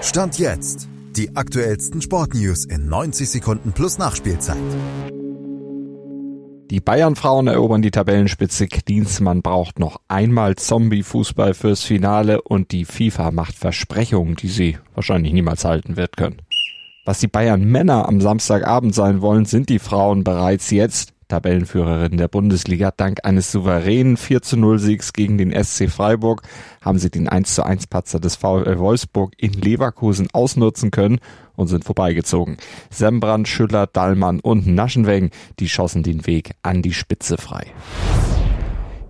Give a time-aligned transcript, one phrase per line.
[0.00, 0.88] Stand jetzt.
[1.16, 4.56] Die aktuellsten Sportnews in 90 Sekunden plus Nachspielzeit.
[6.70, 8.68] Die Bayern-Frauen erobern die Tabellenspitze.
[8.68, 15.32] Klinsmann braucht noch einmal Zombie-Fußball fürs Finale und die FIFA macht Versprechungen, die sie wahrscheinlich
[15.32, 16.42] niemals halten wird können.
[17.04, 21.12] Was die Bayern-Männer am Samstagabend sein wollen, sind die Frauen bereits jetzt.
[21.28, 22.90] Tabellenführerin der Bundesliga.
[22.90, 26.42] Dank eines souveränen 4 zu 0 Siegs gegen den SC Freiburg
[26.80, 31.20] haben sie den 1 zu 1 Patzer des VfL Wolfsburg in Leverkusen ausnutzen können
[31.54, 32.56] und sind vorbeigezogen.
[32.90, 37.66] Sembrand, Schüller, Dallmann und Naschenweng, die schossen den Weg an die Spitze frei.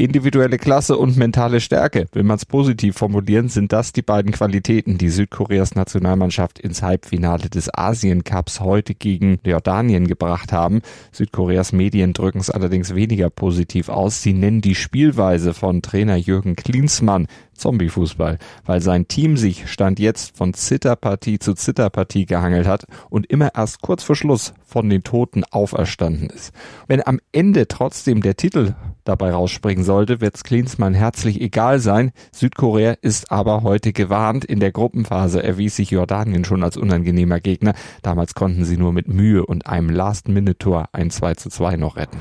[0.00, 4.96] Individuelle Klasse und mentale Stärke, will man es positiv formulieren, sind das die beiden Qualitäten,
[4.96, 10.80] die Südkoreas Nationalmannschaft ins Halbfinale des Asien Cups heute gegen Jordanien gebracht haben.
[11.12, 14.22] Südkoreas Medien drücken es allerdings weniger positiv aus.
[14.22, 17.26] Sie nennen die Spielweise von Trainer Jürgen Klinsmann
[17.60, 23.54] Zombie-Fußball, weil sein Team sich Stand jetzt von Zitterpartie zu Zitterpartie gehangelt hat und immer
[23.54, 26.52] erst kurz vor Schluss von den Toten auferstanden ist.
[26.88, 32.12] Wenn am Ende trotzdem der Titel dabei rausspringen sollte, wird's Klinsmann herzlich egal sein.
[32.32, 34.44] Südkorea ist aber heute gewarnt.
[34.44, 37.74] In der Gruppenphase erwies sich Jordanien schon als unangenehmer Gegner.
[38.02, 42.18] Damals konnten sie nur mit Mühe und einem Last-Minute-Tor ein 2 zu 2 noch retten.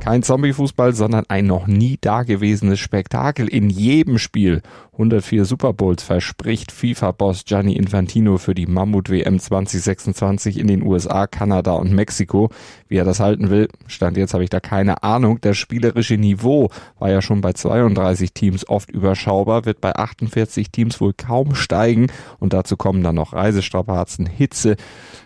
[0.00, 4.62] Kein Zombie-Fußball, sondern ein noch nie dagewesenes Spektakel in jedem Spiel.
[4.98, 11.74] 104 Super Bowls verspricht FIFA-Boss Gianni Infantino für die Mammut-WM 2026 in den USA, Kanada
[11.74, 12.50] und Mexiko.
[12.88, 15.38] Wie er das halten will, stand jetzt habe ich da keine Ahnung.
[15.40, 21.00] Das spielerische Niveau war ja schon bei 32 Teams oft überschaubar, wird bei 48 Teams
[21.00, 22.08] wohl kaum steigen
[22.40, 24.74] und dazu kommen dann noch Reisestrapazen, Hitze.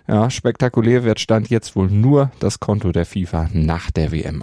[0.06, 4.42] Ja, spektakulär wird Stand jetzt wohl nur das Konto der FIFA nach der WM